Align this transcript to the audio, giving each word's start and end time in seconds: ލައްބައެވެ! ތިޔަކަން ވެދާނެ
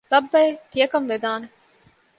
ލައްބައެވެ! 0.11 0.53
ތިޔަކަން 0.71 1.07
ވެދާނެ 1.11 1.47